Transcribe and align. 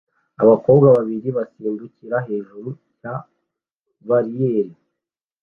abakobwa 0.43 0.85
babiri 0.95 1.29
basimbukira 1.37 2.17
hejuru 2.27 2.69
ya 3.01 3.15
bariyeri 4.07 4.73